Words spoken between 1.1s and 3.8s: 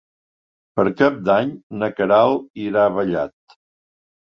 d'Any na Queralt irà a Vallat.